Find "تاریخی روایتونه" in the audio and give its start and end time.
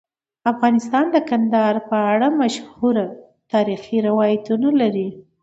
3.51-4.67